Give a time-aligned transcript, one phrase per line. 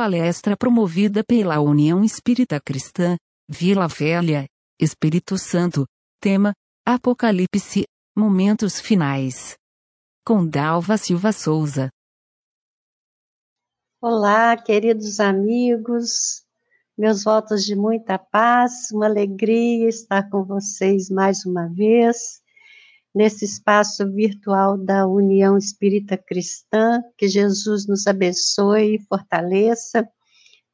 [0.00, 4.46] palestra promovida pela União Espírita Cristã, Vila Velha,
[4.80, 5.84] Espírito Santo,
[6.18, 6.54] tema,
[6.86, 7.84] Apocalipse,
[8.16, 9.56] Momentos Finais.
[10.26, 11.90] Com Dalva Silva Souza.
[14.00, 16.46] Olá, queridos amigos,
[16.96, 22.40] meus votos de muita paz, uma alegria estar com vocês mais uma vez
[23.14, 27.02] nesse espaço virtual da União Espírita Cristã.
[27.16, 30.08] Que Jesus nos abençoe e fortaleça.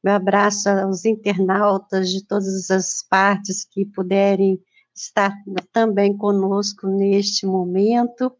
[0.03, 4.59] Meu abraço aos internautas de todas as partes que puderem
[4.95, 5.33] estar
[5.71, 8.31] também conosco neste momento.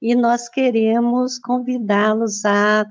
[0.00, 2.84] E nós queremos convidá-los a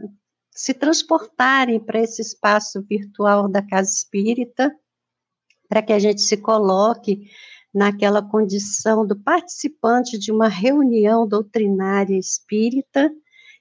[0.51, 4.73] se transportarem para esse espaço virtual da Casa Espírita,
[5.67, 7.29] para que a gente se coloque
[7.75, 13.11] naquela condição do participante de uma reunião doutrinária espírita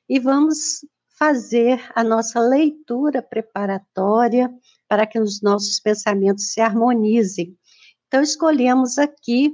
[0.09, 0.87] e vamos
[1.19, 4.49] fazer a nossa leitura preparatória
[4.89, 7.59] para que os nossos pensamentos se harmonizem.
[8.07, 9.53] Então, escolhemos aqui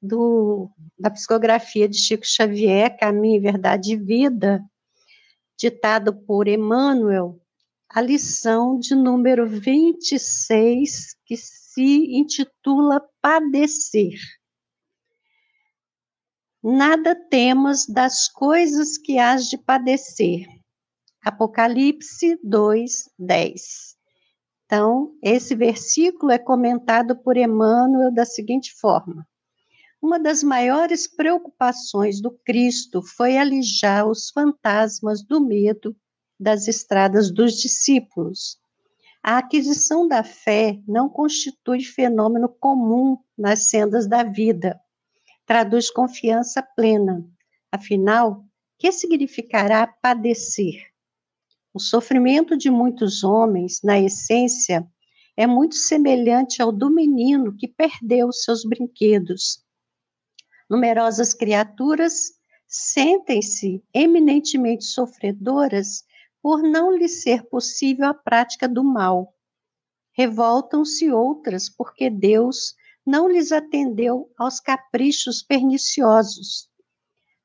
[0.00, 4.64] do, da psicografia de Chico Xavier, Caminho, Verdade e Vida,
[5.58, 7.38] ditado por Emmanuel,
[7.90, 11.36] a lição de número 26, que
[11.78, 14.18] se intitula Padecer.
[16.60, 20.44] Nada temas das coisas que hás de padecer.
[21.22, 23.96] Apocalipse 2, 10.
[24.66, 29.24] Então, esse versículo é comentado por Emmanuel da seguinte forma:
[30.02, 35.96] Uma das maiores preocupações do Cristo foi alijar os fantasmas do medo
[36.40, 38.58] das estradas dos discípulos
[39.22, 44.80] a aquisição da fé não constitui fenômeno comum nas sendas da vida.
[45.44, 47.24] Traduz confiança plena.
[47.70, 48.44] Afinal,
[48.78, 50.88] que significará padecer?
[51.74, 54.86] O sofrimento de muitos homens, na essência,
[55.36, 59.64] é muito semelhante ao do menino que perdeu seus brinquedos.
[60.68, 62.32] Numerosas criaturas
[62.66, 66.04] sentem-se eminentemente sofredoras
[66.42, 69.34] por não lhe ser possível a prática do mal.
[70.12, 72.74] Revoltam-se outras porque Deus
[73.06, 76.68] não lhes atendeu aos caprichos perniciosos.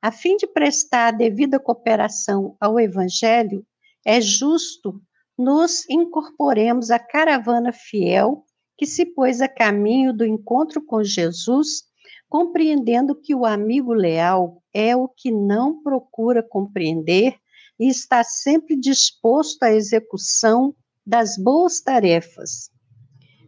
[0.02, 3.66] A fim de prestar a devida cooperação ao Evangelho,
[4.04, 5.00] é justo
[5.36, 8.44] nos incorporemos à caravana fiel
[8.76, 11.84] que se pôs a caminho do encontro com Jesus,
[12.28, 17.36] compreendendo que o amigo leal é o que não procura compreender
[17.78, 20.74] e está sempre disposto à execução
[21.06, 22.70] das boas tarefas.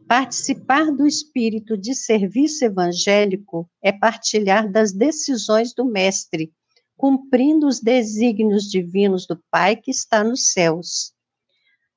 [0.08, 6.52] Participar do espírito de serviço evangélico é partilhar das decisões do Mestre,
[6.96, 11.12] cumprindo os desígnios divinos do Pai que está nos céus.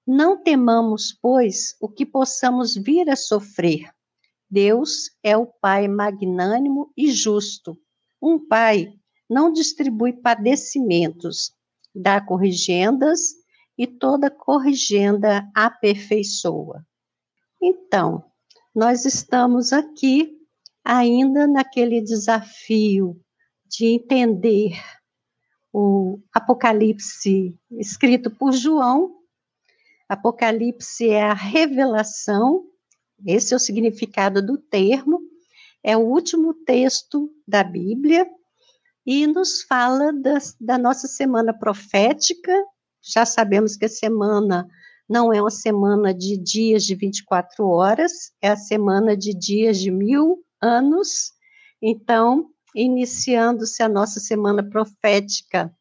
[0.06, 3.92] Não temamos, pois, o que possamos vir a sofrer.
[4.50, 7.80] Deus é o Pai magnânimo e justo.
[8.20, 8.92] Um Pai
[9.30, 11.54] não distribui padecimentos,
[12.00, 13.36] dá corrigendas
[13.78, 16.86] e toda corrigenda aperfeiçoa.
[17.62, 18.24] Então,
[18.74, 20.38] nós estamos aqui
[20.84, 23.20] ainda naquele desafio
[23.66, 24.82] de entender
[25.74, 29.18] o Apocalipse escrito por João.
[30.08, 32.66] Apocalipse é a revelação,
[33.26, 35.20] esse é o significado do termo,
[35.84, 38.26] é o último texto da Bíblia
[39.10, 40.12] e nos fala
[40.62, 42.54] da nossa semana profética.
[43.02, 44.68] Já sabemos que a semana
[45.10, 49.90] não é uma semana de dias de 24 horas, é a semana de dias de
[49.90, 51.32] mil anos.
[51.82, 55.76] Então, iniciando-se a nossa semana profética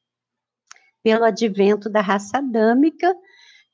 [1.03, 3.15] pelo advento da raça adâmica,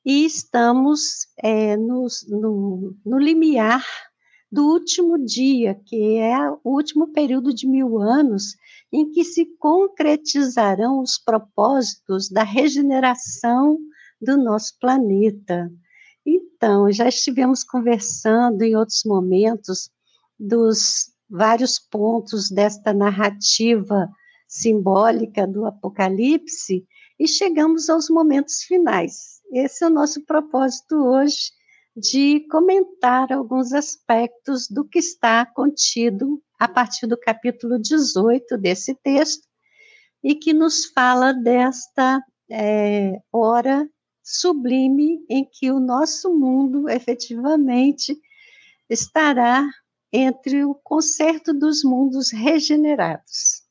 [0.05, 3.85] e estamos é, no, no, no limiar
[4.51, 8.55] do último dia, que é o último período de mil anos,
[8.93, 13.79] em que se concretizarão os propósitos da regeneração
[14.21, 15.71] do nosso planeta.
[16.25, 19.91] Então, já estivemos conversando em outros momentos
[20.39, 24.09] dos vários pontos desta narrativa
[24.47, 26.87] simbólica do Apocalipse
[27.19, 29.41] e chegamos aos momentos finais.
[29.53, 31.51] Esse é o nosso propósito hoje
[31.97, 39.47] de comentar alguns aspectos do que está contido a partir do capítulo 18 desse texto,
[40.23, 42.21] e que nos fala desta
[42.51, 43.89] é, hora
[44.23, 48.19] sublime em que o nosso mundo efetivamente
[48.89, 49.69] estará
[50.11, 53.63] entre o concerto dos mundos regenerados.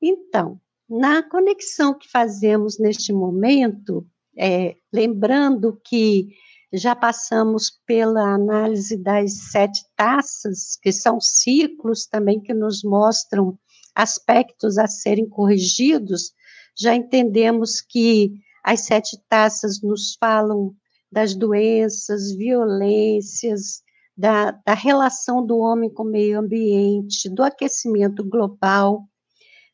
[0.00, 4.06] Então, na conexão que fazemos neste momento,
[4.36, 6.28] é, lembrando que
[6.72, 13.58] já passamos pela análise das sete taças, que são ciclos também que nos mostram
[13.94, 16.32] aspectos a serem corrigidos,
[16.78, 18.32] já entendemos que
[18.62, 20.74] as sete taças nos falam
[21.10, 23.82] das doenças, violências,
[24.16, 29.04] da, da relação do homem com o meio ambiente, do aquecimento global,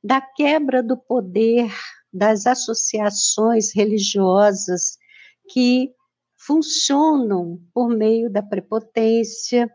[0.02, 1.72] da quebra do poder
[2.12, 4.96] das associações religiosas
[5.50, 5.90] que
[6.46, 9.70] funcionam por meio da prepotência,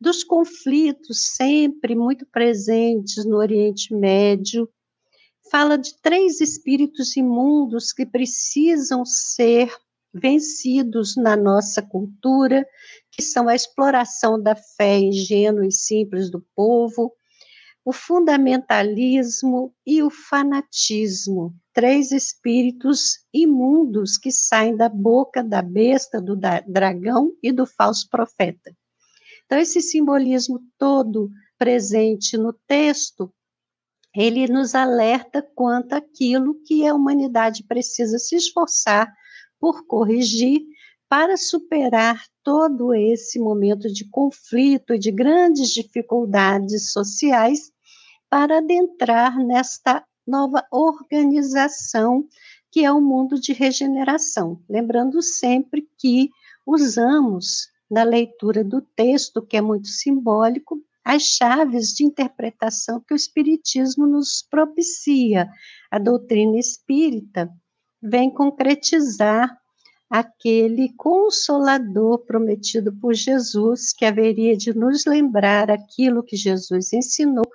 [0.00, 4.68] dos conflitos sempre muito presentes no Oriente Médio.
[5.50, 9.70] Fala de três espíritos imundos que precisam ser
[10.12, 12.66] vencidos na nossa cultura,
[13.10, 17.12] que são a exploração da fé ingênua e simples do povo,
[17.84, 26.34] o fundamentalismo e o fanatismo, três espíritos imundos que saem da boca da besta, do
[26.34, 28.74] dragão e do falso profeta.
[29.44, 31.28] Então, esse simbolismo todo
[31.58, 33.30] presente no texto,
[34.14, 39.12] ele nos alerta quanto àquilo que a humanidade precisa se esforçar
[39.60, 40.62] por corrigir
[41.10, 47.70] para superar todo esse momento de conflito e de grandes dificuldades sociais
[48.30, 52.26] para adentrar nesta nova organização
[52.70, 54.60] que é o mundo de regeneração.
[54.68, 56.30] Lembrando sempre que
[56.66, 63.16] usamos na leitura do texto, que é muito simbólico, as chaves de interpretação que o
[63.16, 65.48] Espiritismo nos propicia.
[65.90, 67.48] A doutrina espírita
[68.02, 69.56] vem concretizar
[70.10, 77.46] aquele consolador prometido por Jesus, que haveria de nos lembrar aquilo que Jesus ensinou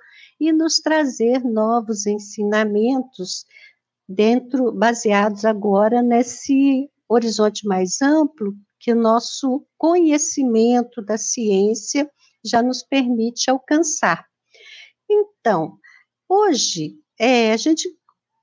[0.42, 3.46] e nos trazer novos ensinamentos
[4.08, 12.10] dentro baseados agora nesse horizonte mais amplo que o nosso conhecimento da ciência
[12.44, 14.26] já nos permite alcançar.
[15.08, 15.78] Então,
[16.28, 17.88] hoje, é, a gente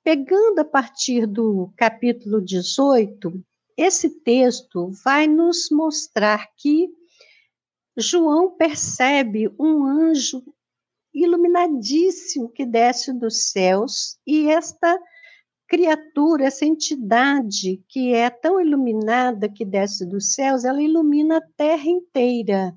[0.02, 3.44] pegando a partir do capítulo 18,
[3.76, 6.88] esse texto vai nos mostrar que
[7.98, 10.42] João percebe um anjo
[11.14, 14.98] iluminadíssimo que desce dos céus e esta
[15.68, 21.88] criatura, essa entidade que é tão iluminada que desce dos céus, ela ilumina a terra
[21.88, 22.74] inteira.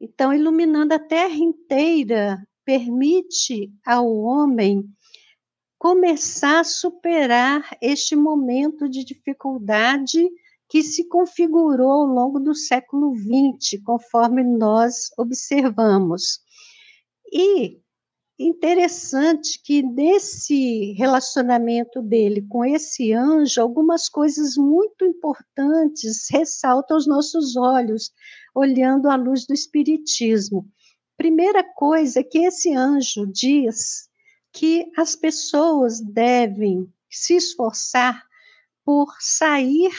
[0.00, 4.84] Então, iluminando a terra inteira, permite ao homem
[5.78, 10.28] começar a superar este momento de dificuldade
[10.68, 16.43] que se configurou ao longo do século XX, conforme nós observamos.
[17.32, 17.80] E
[18.38, 27.56] interessante que nesse relacionamento dele com esse anjo, algumas coisas muito importantes ressaltam aos nossos
[27.56, 28.10] olhos,
[28.54, 30.68] olhando à luz do Espiritismo.
[31.16, 34.08] Primeira coisa é que esse anjo diz
[34.52, 38.20] que as pessoas devem se esforçar
[38.84, 39.92] por sair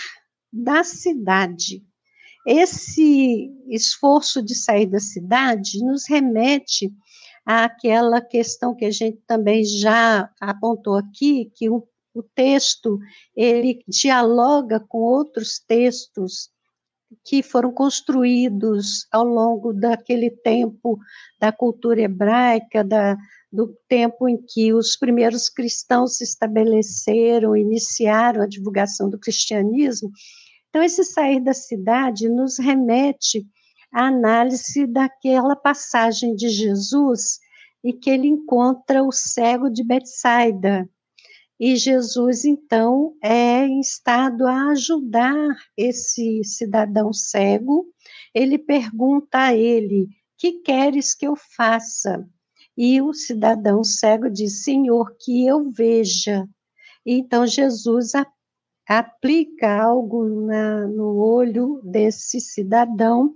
[0.51, 1.83] da cidade.
[2.45, 6.93] Esse esforço de sair da cidade nos remete
[7.45, 12.97] àquela questão que a gente também já apontou aqui, que o, o texto
[13.35, 16.49] ele dialoga com outros textos
[17.23, 20.97] que foram construídos ao longo daquele tempo
[21.39, 23.15] da cultura hebraica, da,
[23.51, 30.09] do tempo em que os primeiros cristãos se estabeleceram, iniciaram a divulgação do cristianismo.
[30.69, 33.45] Então, esse sair da cidade nos remete
[33.93, 37.39] à análise daquela passagem de Jesus
[37.85, 40.89] e que ele encontra o cego de Betsaida.
[41.59, 47.85] E Jesus, então, é em estado a ajudar esse cidadão cego.
[48.33, 52.27] Ele pergunta a ele: Que queres que eu faça?
[52.75, 56.45] E o cidadão cego diz: Senhor, que eu veja.
[57.05, 58.13] Então Jesus
[58.89, 63.35] aplica algo na, no olho desse cidadão,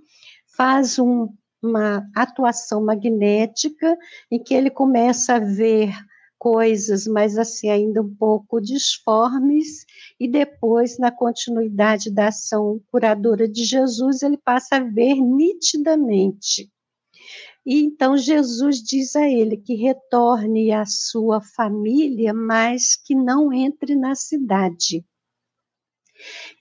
[0.58, 1.30] faz um,
[1.62, 3.98] uma atuação magnética
[4.32, 5.94] em que ele começa a ver
[6.40, 9.86] coisas, mas assim ainda um pouco disformes,
[10.18, 16.72] e depois, na continuidade da ação curadora de Jesus, ele passa a ver nitidamente.
[17.66, 23.96] E então Jesus diz a ele que retorne à sua família, mas que não entre
[23.96, 25.06] na cidade.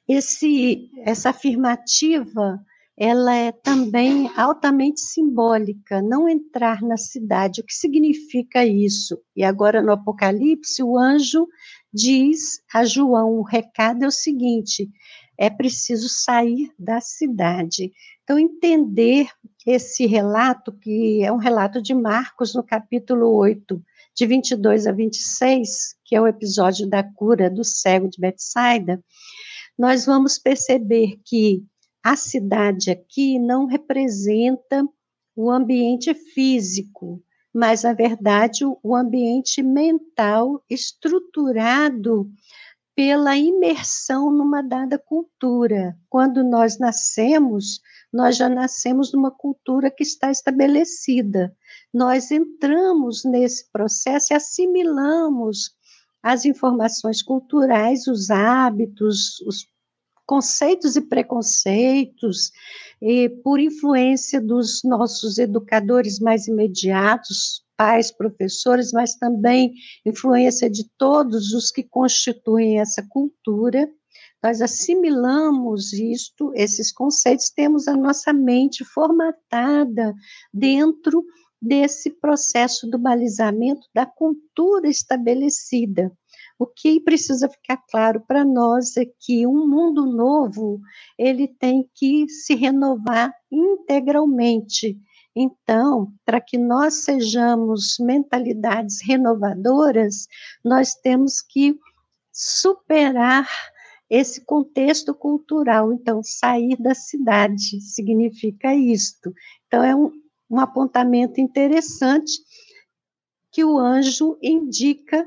[0.08, 2.60] Esse, essa afirmativa
[3.00, 7.60] ela é também altamente simbólica, não entrar na cidade.
[7.60, 9.20] O que significa isso?
[9.36, 11.46] E agora no Apocalipse, o anjo
[11.94, 14.90] diz a João: o recado é o seguinte:
[15.38, 17.92] é preciso sair da cidade.
[18.24, 19.28] Então, entender
[19.64, 23.80] esse relato, que é um relato de Marcos, no capítulo 8,
[24.16, 29.00] de 22 a 26, que é o episódio da cura do cego de Betsaida,
[29.78, 31.62] nós vamos perceber que
[32.02, 34.86] a cidade aqui não representa
[35.36, 37.22] o ambiente físico,
[37.54, 42.30] mas, na verdade, o ambiente mental estruturado
[42.98, 45.96] pela imersão numa dada cultura.
[46.10, 47.80] Quando nós nascemos,
[48.12, 51.56] nós já nascemos numa cultura que está estabelecida.
[51.94, 55.76] Nós entramos nesse processo e assimilamos
[56.20, 59.64] as informações culturais, os hábitos, os
[60.28, 62.52] conceitos e preconceitos,
[63.00, 69.72] e por influência dos nossos educadores mais imediatos, pais, professores, mas também
[70.04, 73.88] influência de todos os que constituem essa cultura.
[74.42, 80.14] Nós assimilamos isto, esses conceitos, temos a nossa mente formatada
[80.52, 81.24] dentro
[81.60, 86.12] desse processo do balizamento da cultura estabelecida.
[86.58, 90.80] O que precisa ficar claro para nós é que um mundo novo,
[91.16, 94.98] ele tem que se renovar integralmente.
[95.36, 100.26] Então, para que nós sejamos mentalidades renovadoras,
[100.64, 101.78] nós temos que
[102.32, 103.48] superar
[104.10, 105.92] esse contexto cultural.
[105.92, 109.32] Então, sair da cidade significa isto.
[109.68, 110.10] Então, é um,
[110.50, 112.32] um apontamento interessante
[113.52, 115.24] que o anjo indica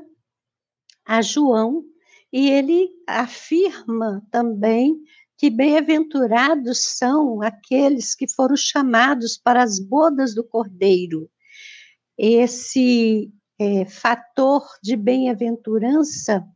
[1.04, 1.84] a João,
[2.32, 4.96] e ele afirma também
[5.36, 11.28] que bem-aventurados são aqueles que foram chamados para as bodas do Cordeiro.
[12.16, 16.46] Esse é, fator de bem-aventurança,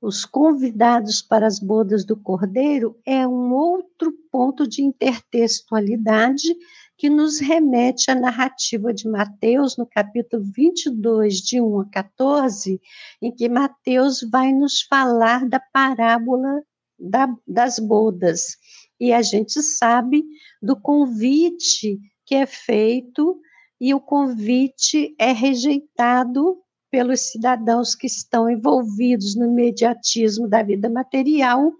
[0.00, 6.54] os convidados para as bodas do Cordeiro, é um outro ponto de intertextualidade
[6.96, 12.80] que nos remete à narrativa de Mateus, no capítulo 22, de 1 a 14,
[13.20, 16.62] em que Mateus vai nos falar da parábola
[16.98, 18.56] da, das bodas.
[18.98, 20.24] E a gente sabe
[20.62, 23.38] do convite que é feito,
[23.80, 26.56] e o convite é rejeitado
[26.90, 31.70] pelos cidadãos que estão envolvidos no imediatismo da vida material,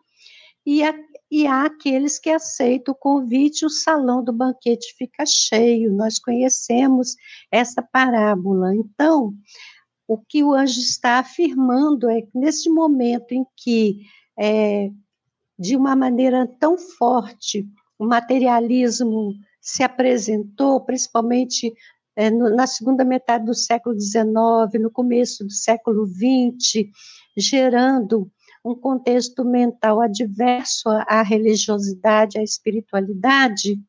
[0.65, 0.93] e a,
[1.31, 5.93] e há aqueles que aceitam o convite, o salão do banquete fica cheio.
[5.93, 7.17] Nós conhecemos
[7.51, 8.75] essa parábola.
[8.75, 9.35] Então,
[10.07, 14.03] o que o anjo está afirmando é que nesse momento em que,
[14.39, 14.91] é,
[15.59, 17.67] de uma maneira tão forte,
[17.99, 21.75] o materialismo se apresentou, principalmente
[22.15, 26.89] é, no, na segunda metade do século XIX, no começo do século XX,
[27.37, 28.31] gerando
[28.67, 33.81] um contexto mental adverso à religiosidade, à espiritualidade,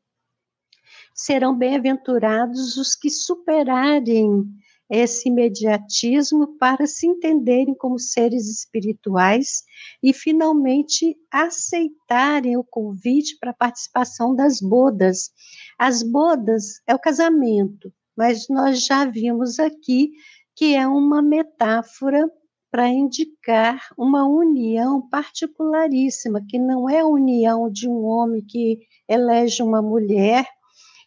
[1.16, 4.46] serão bem-aventurados os que superarem
[4.88, 9.64] esse imediatismo para se entenderem como seres espirituais
[10.02, 15.32] e finalmente aceitarem o convite para a participação das bodas.
[15.78, 20.12] As bodas é o casamento, mas nós já vimos aqui
[20.56, 22.30] que é uma metáfora
[22.78, 28.78] para indicar uma união particularíssima, que não é a união de um homem que
[29.10, 30.46] elege uma mulher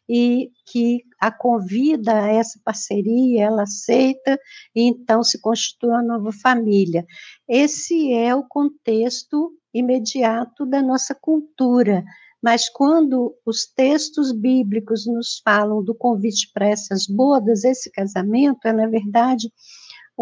[0.09, 4.37] e que a convida a essa parceria, ela aceita
[4.75, 7.07] e então se constitui uma nova família.
[7.49, 12.03] Esse é o contexto imediato da nossa cultura.
[12.43, 18.73] Mas quando os textos bíblicos nos falam do convite para essas bodas, esse casamento é,
[18.73, 19.53] na verdade,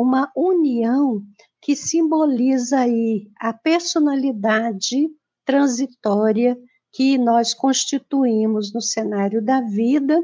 [0.00, 1.21] uma união
[1.61, 5.09] que simboliza aí a personalidade
[5.45, 6.57] transitória
[6.93, 10.23] que nós constituímos no cenário da vida,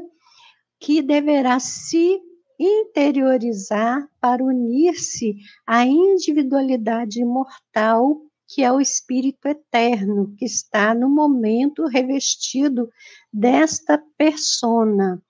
[0.79, 2.21] que deverá se
[2.57, 5.35] interiorizar para unir-se
[5.67, 12.87] à individualidade imortal que é o espírito eterno que está no momento revestido
[13.33, 15.21] desta persona.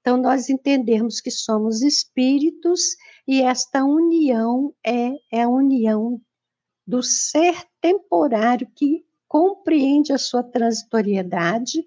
[0.00, 2.96] Então nós entendemos que somos espíritos
[3.26, 6.20] e esta união é, é a união
[6.86, 11.82] do ser temporário que compreende a sua transitoriedade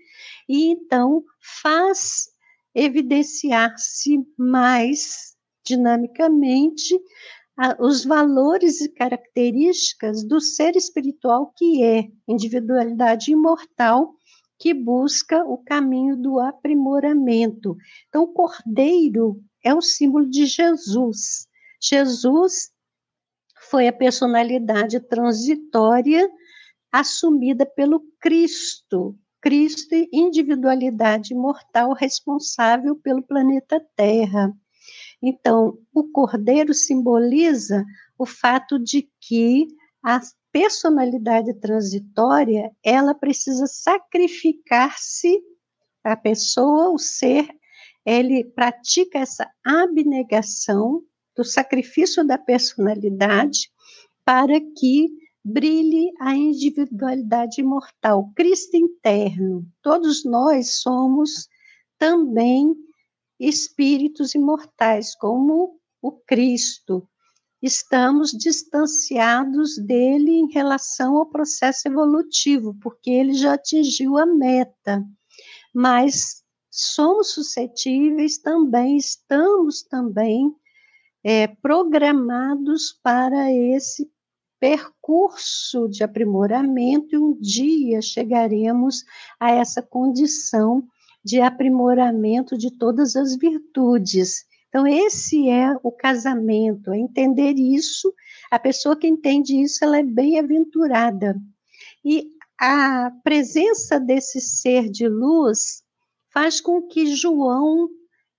[0.49, 2.29] e então faz
[2.73, 6.99] evidenciar-se mais dinamicamente
[7.79, 14.13] os valores e características do ser espiritual que é individualidade imortal
[14.59, 17.77] que busca o caminho do aprimoramento.
[18.07, 21.47] Então, o cordeiro é o símbolo de Jesus.
[21.81, 22.71] Jesus
[23.69, 26.29] foi a personalidade transitória
[26.91, 34.53] assumida pelo Cristo, Cristo, individualidade mortal responsável pelo planeta Terra.
[35.21, 37.85] Então, o cordeiro simboliza
[38.17, 39.67] o fato de que
[40.03, 40.19] a
[40.51, 45.39] personalidade transitória, ela precisa sacrificar-se,
[46.03, 47.47] a pessoa, o ser,
[48.07, 51.03] ele pratica essa abnegação
[51.35, 53.69] do sacrifício da personalidade
[54.23, 55.09] para que
[55.43, 59.65] brilhe a individualidade imortal, Cristo interno.
[59.81, 61.49] Todos nós somos
[61.97, 62.73] também
[63.37, 67.05] espíritos imortais, como o Cristo.
[67.61, 75.03] Estamos distanciados dele em relação ao processo evolutivo, porque ele já atingiu a meta.
[75.73, 76.41] Mas
[76.79, 80.55] somos suscetíveis também, estamos também
[81.23, 84.07] é, programados para esse
[84.59, 89.03] percurso de aprimoramento e um dia chegaremos
[89.39, 90.87] a essa condição
[91.23, 94.45] de aprimoramento de todas as virtudes.
[94.69, 98.13] Então, esse é o casamento, é entender isso.
[98.51, 101.35] A pessoa que entende isso, ela é bem-aventurada.
[102.05, 102.29] E
[102.59, 105.83] a presença desse ser de luz
[106.37, 107.89] faz com que João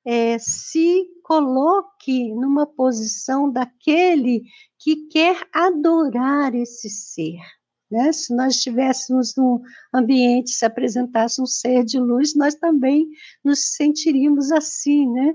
[0.05, 4.45] é, se coloque numa posição daquele
[4.78, 7.40] que quer adorar esse ser.
[7.90, 8.12] Né?
[8.12, 9.61] Se nós estivéssemos num
[9.93, 13.09] ambiente, se apresentasse um ser de luz, nós também
[13.45, 15.35] nos sentiríamos assim, né?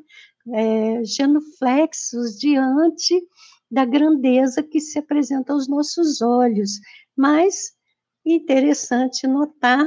[0.54, 3.22] É, genuflexos diante
[3.70, 6.80] da grandeza que se apresenta aos nossos olhos.
[7.14, 7.74] Mas
[8.26, 9.86] interessante notar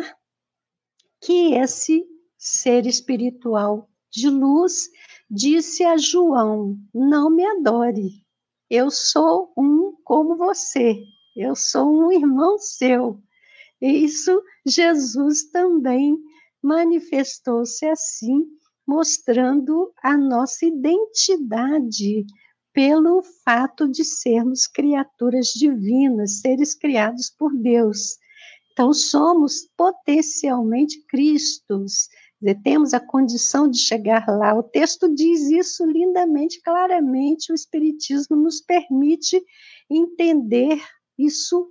[1.23, 2.04] que esse
[2.46, 4.88] ser espiritual de luz,
[5.28, 8.24] disse a João: Não me adore,
[8.70, 10.96] eu sou um como você,
[11.36, 13.20] eu sou um irmão seu.
[13.80, 16.16] Isso Jesus também
[16.62, 18.46] manifestou-se assim,
[18.86, 22.25] mostrando a nossa identidade
[22.73, 28.18] pelo fato de sermos criaturas divinas, seres criados por Deus.
[28.76, 32.08] Então, somos potencialmente Cristos,
[32.62, 34.54] temos a condição de chegar lá.
[34.54, 37.50] O texto diz isso lindamente, claramente.
[37.50, 39.42] O Espiritismo nos permite
[39.90, 40.80] entender
[41.18, 41.70] isso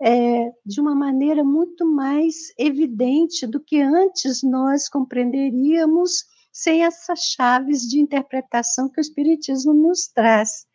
[0.00, 7.82] é, de uma maneira muito mais evidente do que antes nós compreenderíamos sem essas chaves
[7.82, 10.66] de interpretação que o Espiritismo nos traz.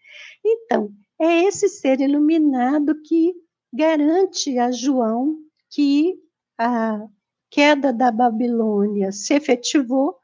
[0.43, 3.33] Então, é esse ser iluminado que
[3.71, 5.37] garante a João
[5.69, 6.15] que
[6.57, 7.05] a,
[7.49, 10.15] queda da Babilônia se efetivou,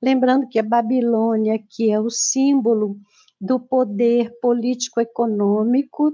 [0.00, 2.96] lembrando que a Babilônia, que é o símbolo
[3.40, 6.12] do poder político-econômico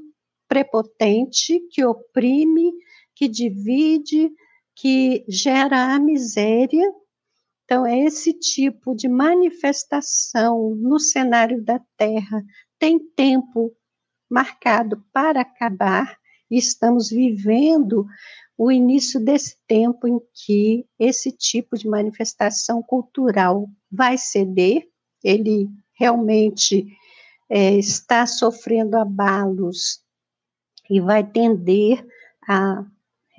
[0.49, 2.73] prepotente, que oprime,
[3.15, 4.31] que divide,
[4.75, 6.91] que gera a miséria.
[7.65, 12.43] Então, é esse tipo de manifestação no cenário da Terra
[12.79, 13.73] tem tempo
[14.31, 16.18] marcado para acabar,
[16.57, 18.07] estamos vivendo
[18.57, 24.89] o início desse tempo em que esse tipo de manifestação cultural vai ceder,
[25.23, 26.87] ele realmente
[27.49, 30.01] é, está sofrendo abalos
[30.91, 32.05] e vai tender
[32.49, 32.85] a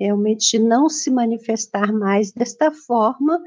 [0.00, 3.38] realmente não se manifestar mais desta forma,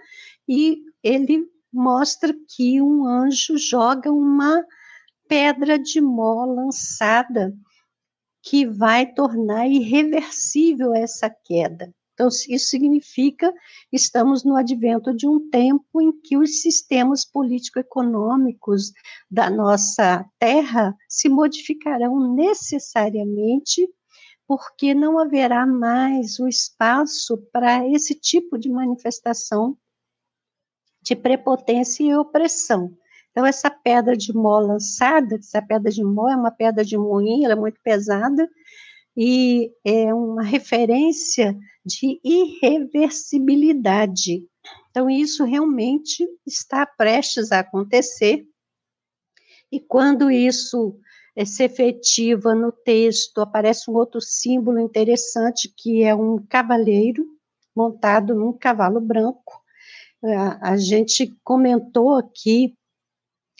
[0.47, 4.63] e ele mostra que um anjo joga uma
[5.27, 7.51] pedra de mó lançada
[8.43, 11.93] que vai tornar irreversível essa queda.
[12.13, 13.51] Então, isso significa
[13.91, 18.91] estamos no advento de um tempo em que os sistemas político-econômicos
[19.31, 23.89] da nossa terra se modificarão necessariamente,
[24.45, 29.75] porque não haverá mais o espaço para esse tipo de manifestação
[31.01, 32.95] de prepotência e opressão.
[33.33, 37.45] Então, essa pedra de mó lançada, essa pedra de mó é uma pedra de moinho,
[37.45, 38.47] ela é muito pesada,
[39.17, 44.47] e é uma referência de irreversibilidade.
[44.91, 48.45] Então, isso realmente está prestes a acontecer,
[49.71, 50.99] e quando isso
[51.35, 57.25] é, se efetiva no texto, aparece um outro símbolo interessante, que é um cavaleiro
[57.75, 59.59] montado num cavalo branco.
[60.23, 62.77] A, a gente comentou aqui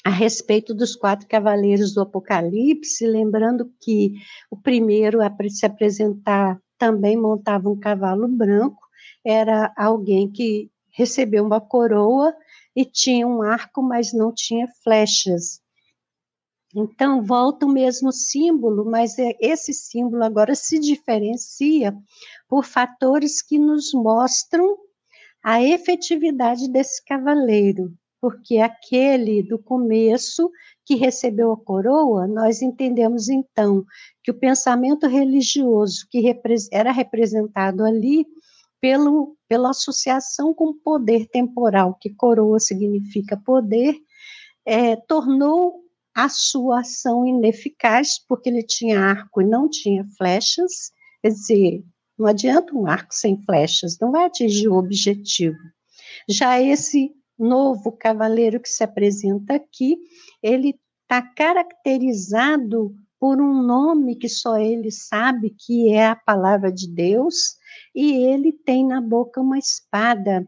[0.03, 4.13] a respeito dos quatro cavaleiros do Apocalipse, lembrando que
[4.51, 8.81] o primeiro a se apresentar também montava um cavalo branco,
[9.23, 12.35] era alguém que recebeu uma coroa
[12.75, 15.61] e tinha um arco, mas não tinha flechas.
[16.75, 21.95] Então, volta o mesmo símbolo, mas é, esse símbolo agora se diferencia
[22.47, 24.77] por fatores que nos mostram
[25.43, 30.49] a efetividade desse cavaleiro, porque aquele do começo
[30.85, 33.85] que recebeu a coroa, nós entendemos então
[34.23, 36.33] que o pensamento religioso que
[36.71, 38.25] era representado ali
[38.79, 43.97] pelo, pela associação com o poder temporal, que coroa significa poder,
[44.65, 45.81] é, tornou
[46.15, 51.83] a sua ação ineficaz, porque ele tinha arco e não tinha flechas, quer dizer,
[52.17, 55.57] não adianta um arco sem flechas, não vai atingir o objetivo.
[56.29, 59.97] Já esse novo cavaleiro que se apresenta aqui,
[60.41, 66.87] ele está caracterizado por um nome que só ele sabe, que é a palavra de
[66.87, 67.55] Deus,
[67.95, 70.47] e ele tem na boca uma espada.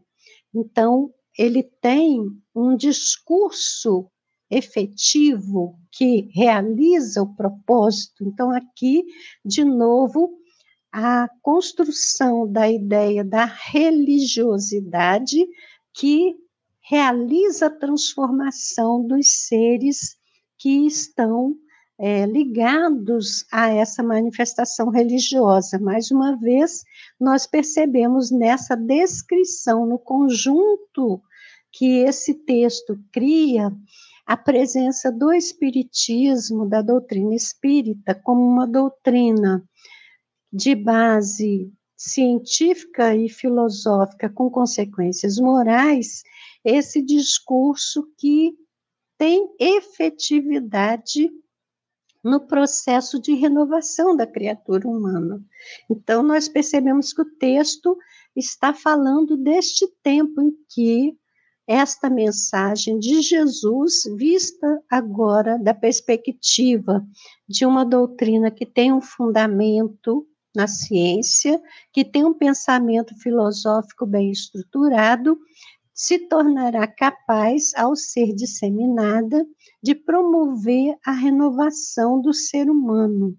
[0.54, 2.20] Então, ele tem
[2.54, 4.10] um discurso
[4.50, 8.24] efetivo que realiza o propósito.
[8.24, 9.04] Então, aqui,
[9.44, 10.38] de novo,
[10.92, 15.46] a construção da ideia da religiosidade
[15.94, 16.36] que
[16.88, 20.16] realiza a transformação dos seres
[20.56, 21.54] que estão
[21.98, 25.78] é, ligados a essa manifestação religiosa.
[25.80, 26.84] Mais uma vez,
[27.18, 31.20] nós percebemos nessa descrição, no conjunto
[31.72, 33.72] que esse texto cria,
[34.24, 39.62] a presença do Espiritismo, da doutrina espírita, como uma doutrina
[40.52, 46.22] de base científica e filosófica com consequências morais,
[46.66, 48.52] esse discurso que
[49.16, 51.30] tem efetividade
[52.24, 55.40] no processo de renovação da criatura humana.
[55.88, 57.96] Então, nós percebemos que o texto
[58.34, 61.16] está falando deste tempo em que
[61.68, 67.06] esta mensagem de Jesus, vista agora da perspectiva
[67.48, 71.60] de uma doutrina que tem um fundamento na ciência,
[71.92, 75.38] que tem um pensamento filosófico bem estruturado,
[75.96, 79.44] se tornará capaz, ao ser disseminada,
[79.82, 83.34] de promover a renovação do ser humano,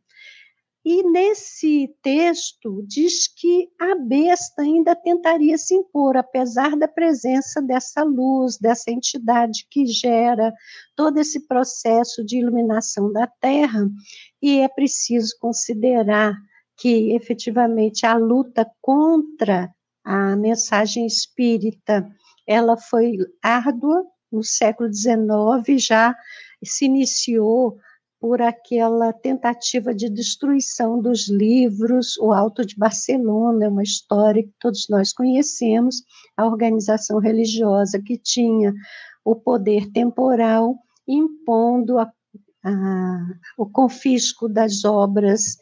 [0.90, 8.04] e nesse texto diz que a besta ainda tentaria se impor, apesar da presença dessa
[8.04, 10.54] luz, dessa entidade que gera
[10.96, 13.86] todo esse processo de iluminação da Terra,
[14.42, 16.34] e é preciso considerar
[16.78, 19.70] que efetivamente a luta contra
[20.06, 22.10] a mensagem espírita,
[22.48, 26.16] ela foi árdua no século XIX, já
[26.64, 27.78] se iniciou
[28.20, 32.18] por aquela tentativa de destruição dos livros.
[32.18, 36.04] O Alto de Barcelona é uma história que todos nós conhecemos,
[36.36, 38.74] a organização religiosa que tinha
[39.24, 40.76] o poder temporal
[41.08, 42.12] impondo a,
[42.64, 45.58] a, o confisco das obras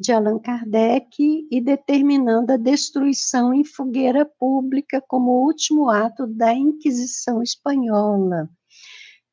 [0.00, 7.42] de Allan Kardec e determinando a destruição em fogueira pública como último ato da Inquisição
[7.42, 8.48] espanhola.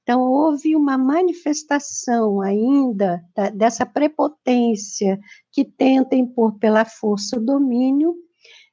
[0.04, 5.18] Então, houve uma manifestação ainda da, dessa prepotência
[5.54, 8.14] que tenta impor pela força o domínio,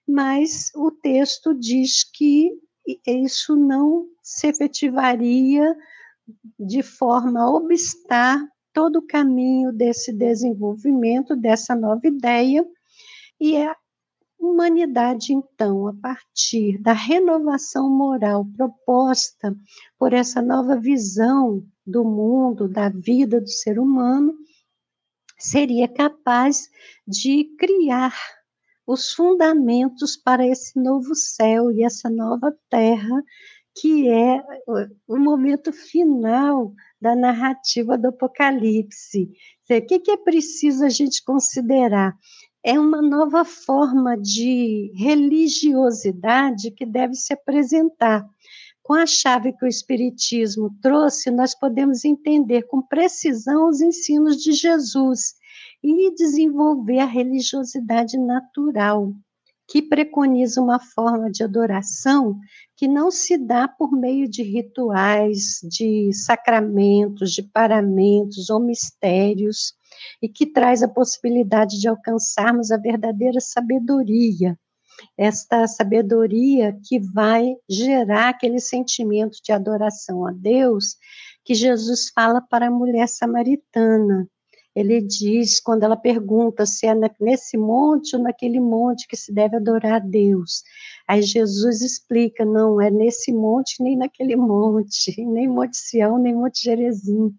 [0.07, 2.50] mas o texto diz que
[3.07, 5.76] isso não se efetivaria
[6.59, 8.40] de forma a obstar
[8.74, 12.66] todo o caminho desse desenvolvimento, dessa nova ideia,
[13.40, 13.74] e é
[14.38, 19.56] humanidade, então, a partir da renovação moral proposta
[19.98, 24.34] por essa nova visão do mundo, da vida do ser humano,
[25.38, 26.68] seria capaz
[27.06, 28.14] de criar
[28.87, 33.22] os fundamentos para esse novo céu e essa nova terra,
[33.76, 34.42] que é
[35.06, 36.72] o momento final
[37.04, 39.30] da narrativa do Apocalipse.
[39.70, 42.16] O que é preciso a gente considerar?
[42.66, 48.26] é uma nova forma de religiosidade que deve se apresentar.
[48.82, 54.52] Com a chave que o Espiritismo trouxe, nós podemos entender com precisão os ensinos de
[54.52, 55.34] Jesus
[55.82, 59.12] e desenvolver a religiosidade natural,
[59.66, 62.38] que preconiza uma forma de adoração
[62.77, 69.74] que não se dá por meio de rituais, de sacramentos, de paramentos ou mistérios,
[70.20, 74.59] e que traz a possibilidade de alcançarmos a verdadeira sabedoria.
[75.16, 80.96] Esta sabedoria que vai gerar aquele sentimento de adoração a Deus
[81.44, 84.29] que Jesus fala para a mulher samaritana.
[84.74, 89.56] Ele diz, quando ela pergunta se é nesse monte ou naquele monte que se deve
[89.56, 90.62] adorar a Deus.
[91.06, 96.62] Aí Jesus explica: não é nesse monte nem naquele monte, nem Monte Sião, nem Monte
[96.62, 97.34] Jerezim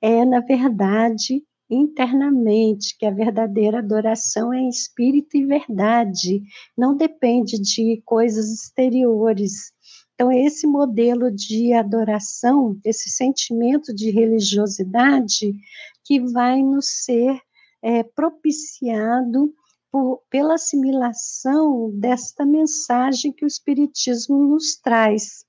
[0.00, 6.42] é, na verdade, internamente, que a verdadeira adoração é em espírito e verdade,
[6.76, 9.72] não depende de coisas exteriores.
[10.18, 15.54] Então, esse modelo de adoração, esse sentimento de religiosidade,
[16.02, 17.40] que vai nos ser
[17.80, 19.54] é, propiciado
[19.92, 25.44] por, pela assimilação desta mensagem que o Espiritismo nos traz.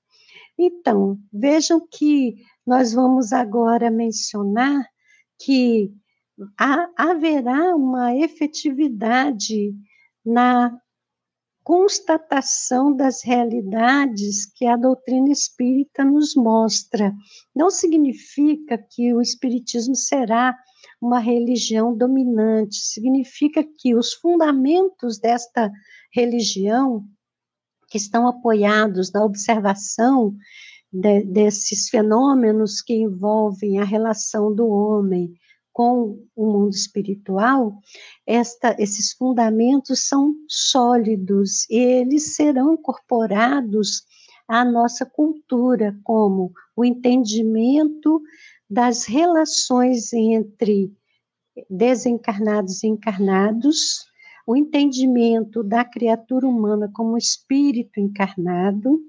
[0.56, 4.86] Então, vejam que nós vamos agora mencionar
[5.36, 5.92] que
[6.96, 9.74] haverá uma efetividade
[10.24, 10.80] na
[11.70, 17.14] constatação das realidades que a doutrina espírita nos mostra.
[17.54, 20.52] Não significa que o espiritismo será
[21.00, 25.70] uma religião dominante, significa que os fundamentos desta
[26.12, 27.04] religião,
[27.88, 30.34] que estão apoiados na observação
[30.92, 35.32] de, desses fenômenos que envolvem a relação do homem
[35.72, 37.78] com o mundo espiritual,
[38.26, 44.02] esta, esses fundamentos são sólidos e eles serão incorporados
[44.48, 48.20] à nossa cultura, como o entendimento
[48.68, 50.92] das relações entre
[51.68, 54.04] desencarnados e encarnados,
[54.46, 59.00] o entendimento da criatura humana como espírito encarnado,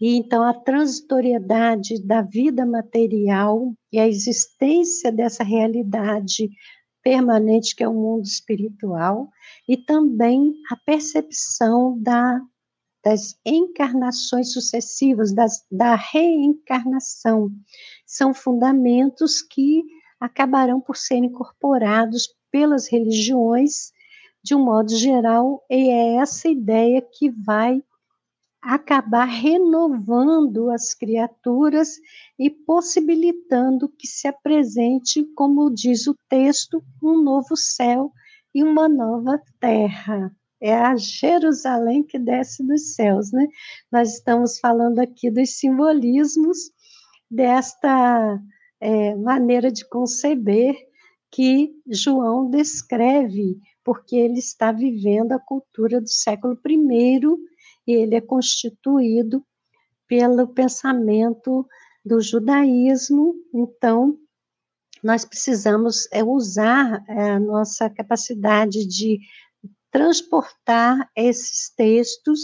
[0.00, 6.48] e então a transitoriedade da vida material e a existência dessa realidade
[7.02, 9.28] permanente que é o mundo espiritual,
[9.68, 12.40] e também a percepção da,
[13.04, 17.50] das encarnações sucessivas, das, da reencarnação.
[18.06, 19.82] São fundamentos que
[20.18, 23.92] acabarão por ser incorporados pelas religiões
[24.42, 27.82] de um modo geral, e é essa ideia que vai
[28.62, 31.98] acabar renovando as criaturas
[32.38, 38.12] e possibilitando que se apresente, como diz o texto, um novo céu
[38.54, 40.30] e uma nova terra.
[40.60, 43.46] É a Jerusalém que desce dos céus, né?
[43.90, 46.58] Nós estamos falando aqui dos simbolismos
[47.30, 48.38] desta
[48.78, 50.76] é, maneira de conceber
[51.30, 56.78] que João descreve, porque ele está vivendo a cultura do século I
[57.92, 59.44] ele é constituído
[60.06, 61.66] pelo pensamento
[62.04, 64.18] do judaísmo, então
[65.02, 69.18] nós precisamos é, usar é, a nossa capacidade de
[69.90, 72.40] transportar esses textos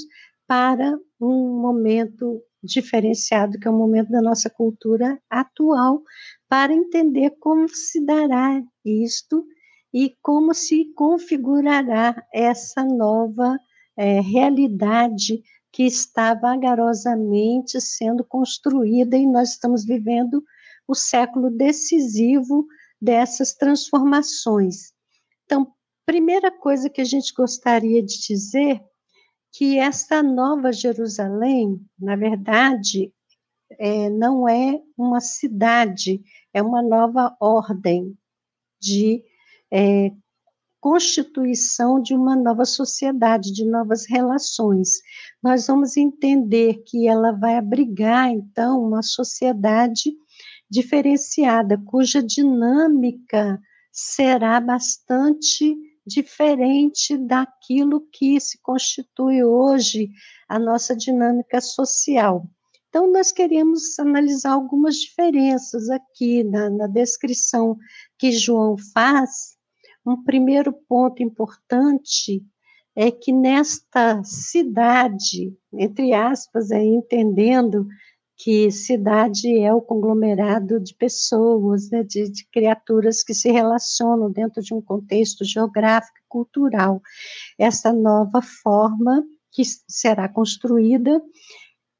[0.47, 6.03] para um momento diferenciado, que é o momento da nossa cultura atual,
[6.49, 9.45] para entender como se dará isto
[9.93, 13.59] e como se configurará essa nova
[13.97, 20.43] é, realidade que está vagarosamente sendo construída e nós estamos vivendo
[20.87, 22.67] o século decisivo
[23.01, 24.93] dessas transformações.
[25.45, 25.73] Então,
[26.07, 28.81] primeira coisa que a gente gostaria de dizer
[29.53, 33.13] que essa nova Jerusalém, na verdade,
[33.79, 38.17] é, não é uma cidade, é uma nova ordem
[38.81, 39.25] de
[39.71, 40.13] é,
[40.81, 44.91] constituição de uma nova sociedade, de novas relações.
[45.43, 50.13] Nós vamos entender que ela vai abrigar, então, uma sociedade
[50.71, 53.61] diferenciada, cuja dinâmica
[53.93, 60.11] será bastante diferente daquilo que se constitui hoje
[60.49, 62.47] a nossa dinâmica social.
[62.89, 67.77] Então, nós queremos analisar algumas diferenças aqui na, na descrição
[68.19, 69.56] que João faz
[70.07, 72.45] um primeiro ponto importante
[72.95, 77.87] é que nesta cidade, entre aspas, aí, entendendo
[78.37, 84.63] que cidade é o conglomerado de pessoas, né, de, de, criaturas que se relacionam dentro
[84.63, 87.01] de um contexto geográfico e cultural.
[87.59, 91.21] Essa nova forma que será construída,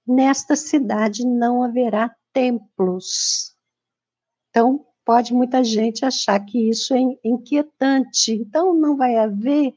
[0.07, 3.55] nesta cidade não haverá templos.
[4.51, 8.33] Então, pode muita gente achar que isso é inquietante.
[8.33, 9.73] Então, não vai haver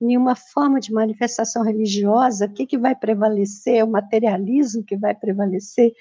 [0.00, 2.46] nenhuma forma de manifestação religiosa.
[2.46, 3.84] O que, que vai prevalecer?
[3.84, 5.92] O materialismo que vai prevalecer?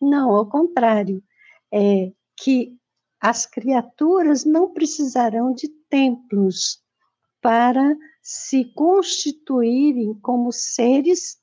[0.00, 1.22] Não, ao contrário.
[1.70, 2.76] É que
[3.20, 6.82] as criaturas não precisarão de templos
[7.40, 11.38] para se constituírem como seres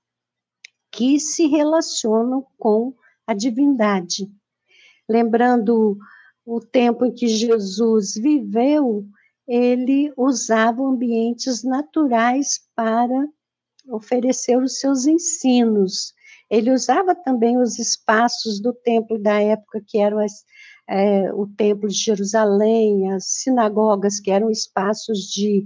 [0.91, 2.93] que se relacionam com
[3.25, 4.29] a divindade.
[5.07, 5.97] Lembrando
[6.49, 9.05] o tempo em que Jesus viveu,
[9.47, 13.27] ele usava ambientes naturais para
[13.87, 16.11] oferecer os seus ensinos.
[16.49, 20.43] Ele usava também os espaços do templo da época, que eram as,
[20.89, 25.63] é, o Templo de Jerusalém, as sinagogas, que eram espaços de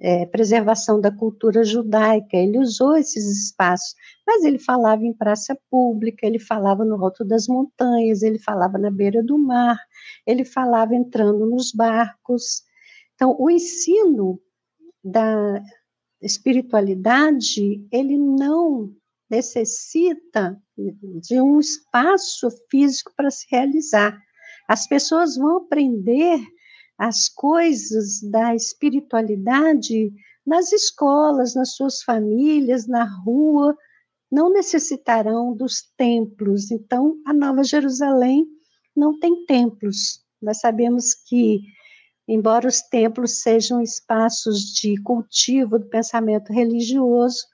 [0.00, 2.36] é, preservação da cultura judaica.
[2.36, 3.94] Ele usou esses espaços,
[4.26, 8.90] mas ele falava em praça pública, ele falava no alto das montanhas, ele falava na
[8.90, 9.78] beira do mar,
[10.26, 12.62] ele falava entrando nos barcos.
[13.14, 14.40] Então, o ensino
[15.04, 15.62] da
[16.22, 18.94] espiritualidade, ele não
[19.28, 24.18] necessita de um espaço físico para se realizar.
[24.66, 26.40] As pessoas vão aprender
[27.00, 30.12] as coisas da espiritualidade
[30.46, 33.74] nas escolas, nas suas famílias, na rua,
[34.30, 36.70] não necessitarão dos templos.
[36.70, 38.46] Então, a Nova Jerusalém
[38.94, 40.22] não tem templos.
[40.42, 41.62] Nós sabemos que,
[42.28, 47.46] embora os templos sejam espaços de cultivo do pensamento religioso,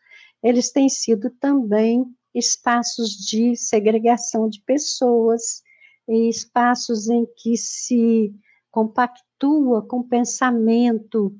[0.42, 2.04] eles têm sido também
[2.34, 5.62] espaços de segregação de pessoas,
[6.08, 8.34] espaços em que se
[8.76, 11.34] compactua com pensamento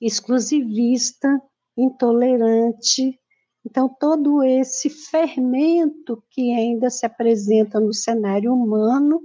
[0.00, 1.40] exclusivista,
[1.78, 3.16] intolerante.
[3.64, 9.20] Então, todo esse fermento que ainda se apresenta no cenário humano,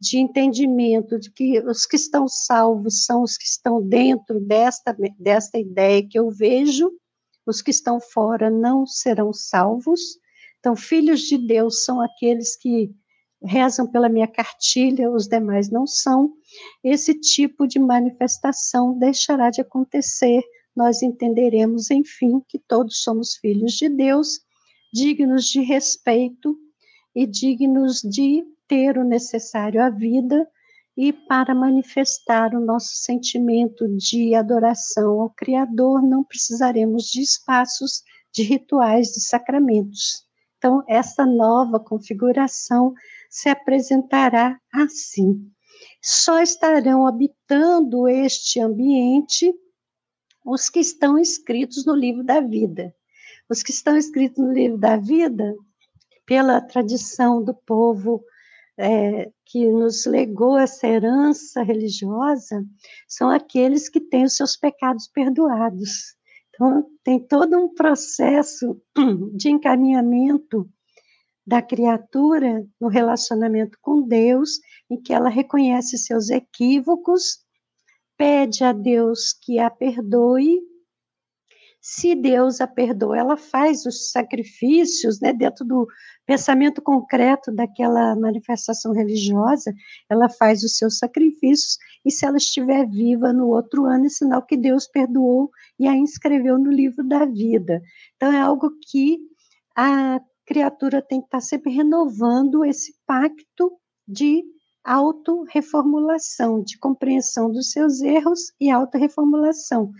[0.00, 5.58] de entendimento de que os que estão salvos são os que estão dentro desta, desta
[5.58, 6.88] ideia que eu vejo,
[7.44, 10.00] os que estão fora não serão salvos.
[10.60, 12.94] Então, filhos de Deus são aqueles que
[13.44, 16.32] rezam pela minha cartilha, os demais não são.
[16.82, 20.42] Esse tipo de manifestação deixará de acontecer.
[20.74, 24.40] Nós entenderemos, enfim, que todos somos filhos de Deus,
[24.92, 26.56] dignos de respeito
[27.14, 30.48] e dignos de ter o necessário à vida
[30.96, 38.42] e para manifestar o nosso sentimento de adoração ao Criador, não precisaremos de espaços, de
[38.42, 40.26] rituais, de sacramentos.
[40.58, 42.92] Então, essa nova configuração
[43.28, 45.50] se apresentará assim.
[46.04, 49.54] Só estarão habitando este ambiente
[50.44, 52.92] os que estão inscritos no livro da vida.
[53.48, 55.54] Os que estão escritos no livro da vida,
[56.26, 58.24] pela tradição do povo
[58.76, 62.64] é, que nos legou essa herança religiosa,
[63.06, 66.16] são aqueles que têm os seus pecados perdoados.
[66.48, 68.80] Então, tem todo um processo
[69.36, 70.68] de encaminhamento
[71.46, 77.38] da criatura no relacionamento com Deus, em que ela reconhece seus equívocos,
[78.16, 80.60] pede a Deus que a perdoe.
[81.80, 85.88] Se Deus a perdoa, ela faz os sacrifícios, né, dentro do
[86.24, 89.74] pensamento concreto daquela manifestação religiosa,
[90.08, 94.46] ela faz os seus sacrifícios, e se ela estiver viva no outro ano, é sinal
[94.46, 97.82] que Deus perdoou e a inscreveu no livro da vida.
[98.14, 99.18] Então, é algo que
[99.76, 103.72] a criatura tem que estar sempre renovando esse pacto
[104.06, 104.44] de
[104.84, 109.92] autorreformulação, de compreensão dos seus erros e autorreformulação.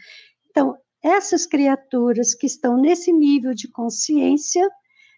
[0.51, 4.69] Então, essas criaturas que estão nesse nível de consciência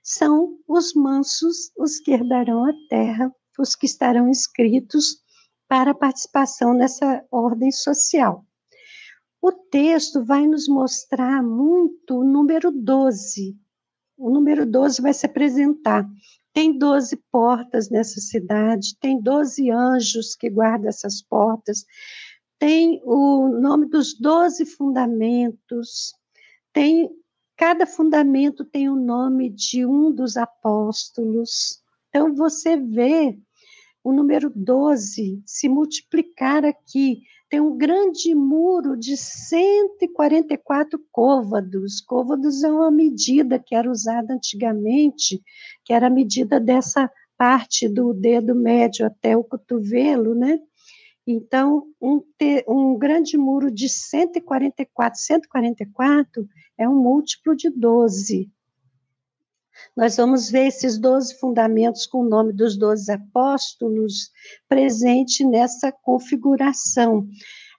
[0.03, 5.23] são os mansos, os que herdarão a terra, os que estarão inscritos
[5.69, 8.45] para a participação nessa ordem social.
[9.41, 13.57] O texto vai nos mostrar muito o número 12,
[14.17, 16.09] o número 12 vai se apresentar.
[16.53, 21.85] Tem 12 portas nessa cidade, tem 12 anjos que guardam essas portas,
[22.59, 26.13] tem o nome dos 12 fundamentos,
[26.73, 27.11] tem
[27.57, 31.81] cada fundamento tem o nome de um dos apóstolos.
[32.09, 33.39] Então você vê
[34.03, 37.23] o número 12 se multiplicar aqui
[37.55, 42.01] tem um grande muro de 144 côvados.
[42.01, 45.41] Côvados é uma medida que era usada antigamente,
[45.85, 50.59] que era a medida dessa parte do dedo médio até o cotovelo, né?
[51.25, 52.21] Então, um,
[52.67, 58.51] um grande muro de 144, 144 é um múltiplo de 12.
[59.97, 64.31] Nós vamos ver esses 12 fundamentos com o nome dos 12 apóstolos
[64.69, 67.29] presente nessa configuração.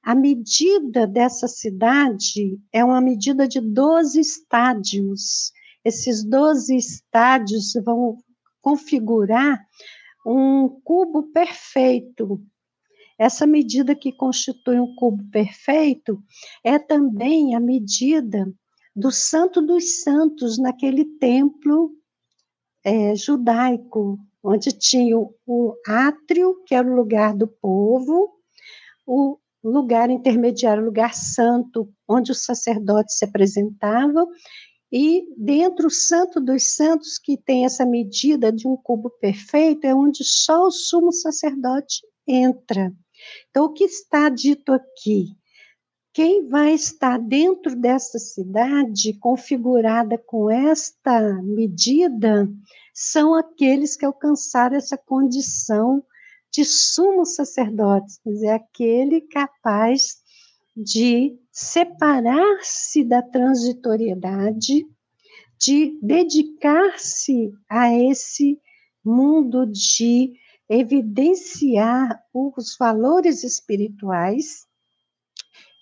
[0.03, 5.51] A medida dessa cidade é uma medida de 12 estádios.
[5.83, 8.17] Esses 12 estádios vão
[8.61, 9.59] configurar
[10.25, 12.41] um cubo perfeito.
[13.17, 16.21] Essa medida que constitui um cubo perfeito
[16.63, 18.51] é também a medida
[18.95, 21.91] do Santo dos Santos naquele templo
[22.83, 28.31] é, judaico, onde tinha o, átrio, que era o lugar do povo,
[29.05, 34.27] o lugar intermediário, o lugar santo, onde os sacerdotes se apresentavam,
[34.91, 39.93] e dentro o Santo dos Santos, que tem essa medida de um cubo perfeito, é
[39.93, 42.93] onde só o sumo sacerdote entra.
[43.49, 45.35] Então, o que está dito aqui?
[46.15, 52.47] Quem vai estar dentro dessa cidade configurada com esta medida
[52.93, 56.01] são aqueles que alcançaram essa condição
[56.49, 60.21] de sumo sacerdote, quer dizer, aquele capaz
[60.73, 64.87] de separar-se da transitoriedade,
[65.59, 68.57] de dedicar-se a esse
[69.03, 70.31] mundo de
[70.69, 74.65] evidenciar os valores espirituais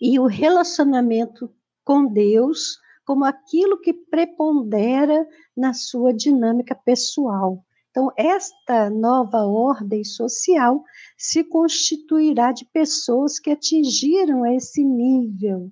[0.03, 1.49] e o relacionamento
[1.85, 5.25] com Deus como aquilo que prepondera
[5.55, 7.63] na sua dinâmica pessoal.
[7.89, 10.83] Então, esta nova ordem social
[11.17, 15.71] se constituirá de pessoas que atingiram esse nível.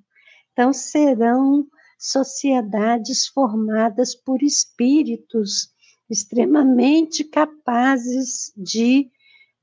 [0.54, 1.68] Então, serão
[2.00, 5.74] sociedades formadas por espíritos
[6.10, 9.12] extremamente capazes de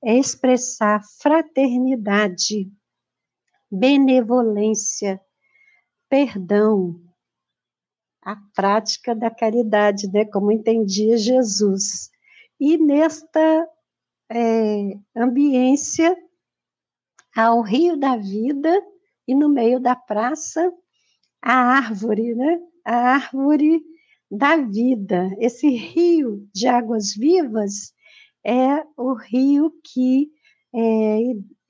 [0.05, 2.71] expressar fraternidade,
[3.71, 5.21] benevolência,
[6.09, 7.01] perdão,
[8.23, 12.11] a prática da caridade, né, como entendia Jesus.
[12.61, 13.69] E nesta
[14.31, 16.17] é, ambiência,
[17.35, 18.75] ao rio da vida
[19.27, 20.73] e no meio da praça,
[21.41, 22.61] a árvore, né?
[22.85, 23.83] A árvore
[24.31, 25.31] da vida.
[25.39, 27.93] Esse rio de águas vivas
[28.45, 30.31] é o rio que
[30.75, 31.19] é,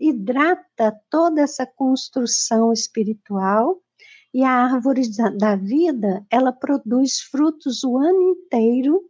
[0.00, 3.80] hidrata toda essa construção espiritual
[4.32, 5.02] e a árvore
[5.38, 9.02] da vida ela produz frutos o ano inteiro.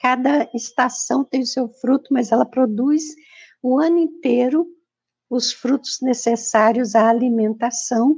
[0.00, 3.02] Cada estação tem o seu fruto, mas ela produz
[3.62, 4.66] o ano inteiro
[5.30, 8.16] os frutos necessários à alimentação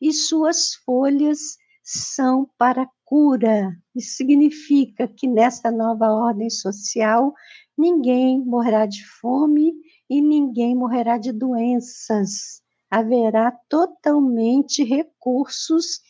[0.00, 3.76] e suas folhas são para cura.
[3.94, 7.34] Isso significa que nesta nova ordem social
[7.76, 9.74] ninguém morrerá de fome
[10.08, 12.62] e ninguém morrerá de doenças.
[12.90, 16.00] Haverá totalmente recursos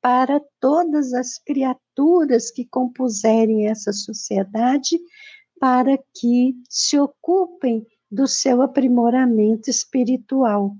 [0.00, 4.98] para todas as criaturas que compuserem essa sociedade
[5.58, 10.74] para que se ocupem do seu aprimoramento espiritual.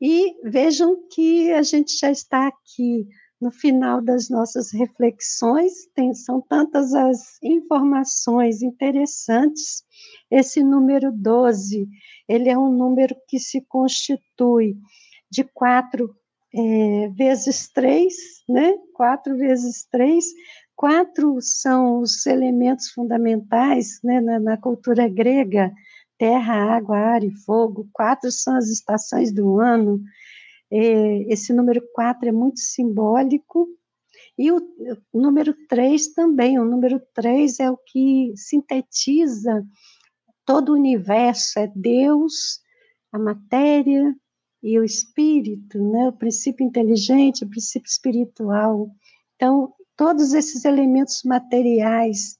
[0.00, 3.08] E vejam que a gente já está aqui
[3.44, 9.82] no final das nossas reflexões, tem, são tantas as informações interessantes.
[10.30, 11.86] Esse número 12,
[12.26, 14.78] ele é um número que se constitui
[15.30, 16.16] de quatro
[16.54, 18.14] é, vezes três,
[18.48, 18.72] né?
[18.94, 20.24] Quatro vezes três.
[20.74, 25.70] Quatro são os elementos fundamentais né, na, na cultura grega:
[26.16, 27.90] terra, água, ar e fogo.
[27.92, 30.02] Quatro são as estações do ano.
[30.76, 33.68] É, esse número 4 é muito simbólico,
[34.36, 34.60] e o,
[35.12, 39.64] número 3 também, o número 3 é o que sintetiza
[40.44, 42.60] todo o universo, é Deus,
[43.12, 44.14] a matéria
[44.62, 46.08] e o espírito, né?
[46.08, 48.90] o princípio inteligente, o princípio espiritual.
[49.36, 52.36] Então, todos esses elementos materiais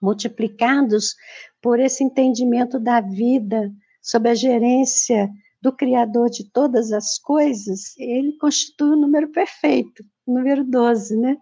[0.00, 1.16] multiplicados
[1.60, 5.28] por esse entendimento da vida sob a gerência
[5.62, 11.36] do Criador de todas as coisas, ele constitui o número perfeito, o número 12, né?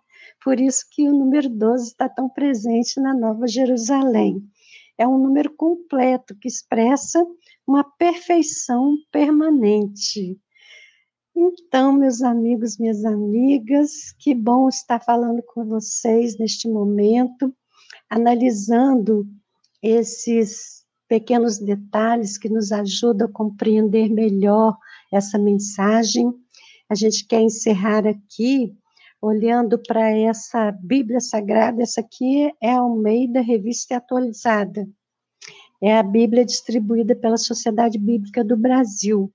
[0.45, 4.43] Por isso que o número 12 está tão presente na Nova Jerusalém.
[4.99, 7.25] É um número completo que expressa
[7.66, 10.39] uma perfeição permanente.
[11.35, 17.55] Então, meus amigos, minhas amigas, que bom estar falando com vocês neste momento,
[18.11, 19.27] analisando
[19.83, 20.80] esses
[21.11, 24.77] pequenos detalhes que nos ajudam a compreender melhor
[25.13, 26.33] essa mensagem.
[26.89, 28.73] A gente quer encerrar aqui
[29.21, 31.83] olhando para essa Bíblia Sagrada.
[31.83, 34.89] Essa aqui é a Almeida Revista Atualizada.
[35.83, 39.33] É a Bíblia distribuída pela Sociedade Bíblica do Brasil.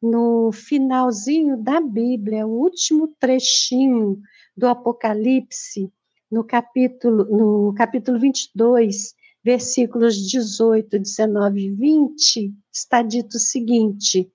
[0.00, 4.20] No finalzinho da Bíblia, o último trechinho
[4.56, 5.92] do Apocalipse,
[6.30, 9.16] no capítulo, no capítulo 22,
[9.46, 14.28] versículos 18, 19 e 20, está dito o seguinte: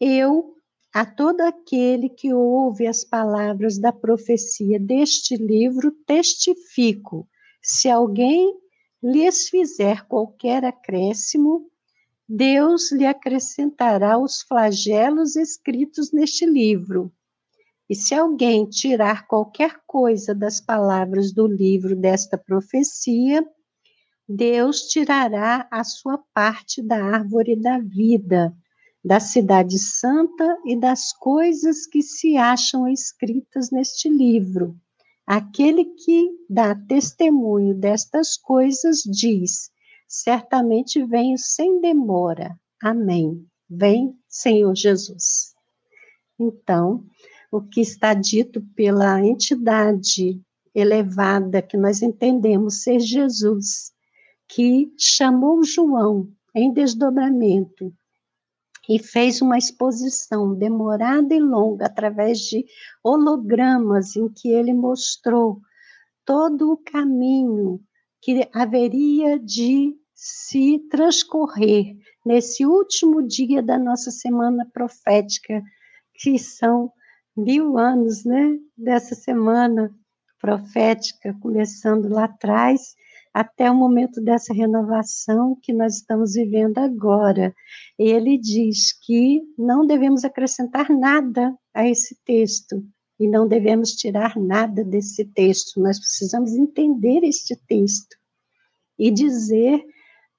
[0.00, 0.54] Eu,
[0.94, 7.28] a todo aquele que ouve as palavras da profecia deste livro, testifico:
[7.62, 8.54] se alguém
[9.02, 11.70] lhes fizer qualquer acréscimo,
[12.26, 17.12] Deus lhe acrescentará os flagelos escritos neste livro.
[17.90, 23.46] E se alguém tirar qualquer coisa das palavras do livro desta profecia,
[24.28, 28.54] Deus tirará a sua parte da árvore da vida,
[29.02, 34.76] da cidade santa e das coisas que se acham escritas neste livro.
[35.26, 39.70] Aquele que dá testemunho destas coisas diz:
[40.06, 42.54] Certamente venho sem demora.
[42.82, 43.46] Amém.
[43.68, 45.54] Vem, Senhor Jesus.
[46.38, 47.02] Então,
[47.50, 50.38] o que está dito pela entidade
[50.74, 53.92] elevada que nós entendemos ser Jesus,
[54.48, 57.92] que chamou João em desdobramento
[58.88, 62.64] e fez uma exposição demorada e longa através de
[63.04, 65.60] hologramas em que ele mostrou
[66.24, 67.80] todo o caminho
[68.20, 75.62] que haveria de se transcorrer nesse último dia da nossa semana profética,
[76.14, 76.90] que são
[77.36, 79.94] mil anos, né, dessa semana
[80.40, 82.96] profética, começando lá atrás,
[83.32, 87.54] até o momento dessa renovação que nós estamos vivendo agora.
[87.98, 92.84] Ele diz que não devemos acrescentar nada a esse texto
[93.18, 95.80] e não devemos tirar nada desse texto.
[95.80, 98.16] Nós precisamos entender este texto
[98.98, 99.84] e dizer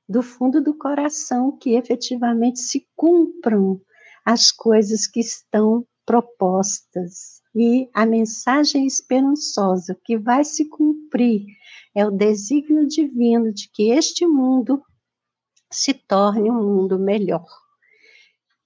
[0.08, 3.80] do fundo do coração que efetivamente se cumpram
[4.26, 7.40] as coisas que estão propostas.
[7.56, 11.46] E a mensagem esperançosa que vai se cumprir
[11.96, 14.82] é o desígnio divino de que este mundo
[15.72, 17.46] se torne um mundo melhor.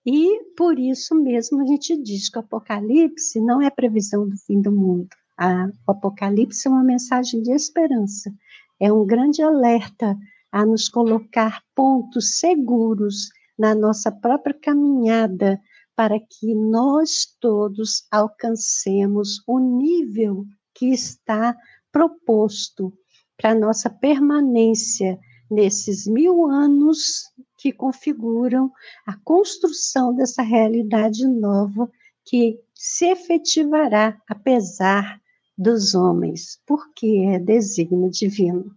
[0.05, 4.61] E por isso mesmo a gente diz que o Apocalipse não é previsão do fim
[4.61, 5.09] do mundo.
[5.38, 8.32] A, o Apocalipse é uma mensagem de esperança,
[8.80, 10.17] é um grande alerta
[10.51, 15.59] a nos colocar pontos seguros na nossa própria caminhada
[15.95, 21.55] para que nós todos alcancemos o nível que está
[21.91, 22.91] proposto
[23.38, 25.20] para nossa permanência
[25.50, 27.24] nesses mil anos
[27.58, 28.72] que configuram
[29.06, 31.90] a construção dessa realidade nova
[32.26, 35.22] que se efetivará apesar
[35.58, 38.72] dos homens, porque é desígnio divino.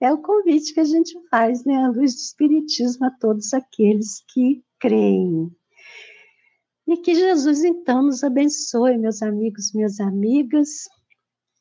[0.00, 4.22] É o convite que a gente faz, né, à luz do Espiritismo, a todos aqueles
[4.28, 5.50] que creem.
[6.86, 10.84] E que Jesus, então, nos abençoe, meus amigos, minhas amigas.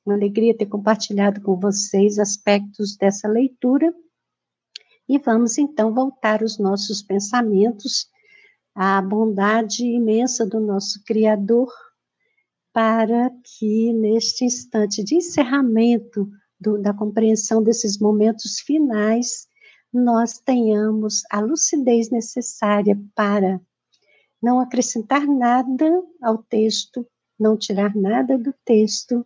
[0.06, 3.91] Uma alegria ter compartilhado com vocês aspectos dessa leitura.
[5.10, 8.08] E vamos, então, voltar os nossos pensamentos
[8.76, 11.72] à bondade imensa do nosso Criador,
[12.72, 16.30] para que, neste instante de encerramento
[16.60, 19.47] do, da compreensão desses momentos finais,
[19.93, 23.62] nós tenhamos a lucidez necessária para
[24.41, 27.08] não acrescentar nada ao texto,
[27.39, 29.26] não tirar nada do texto,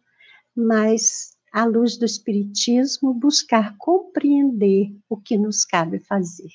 [0.55, 6.49] mas, à luz do Espiritismo, buscar compreender o que nos cabe fazer.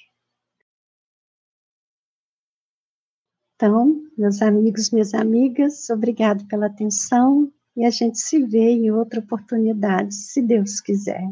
[3.54, 9.20] Então, meus amigos, minhas amigas, obrigado pela atenção e a gente se vê em outra
[9.20, 11.24] oportunidade, se Deus quiser.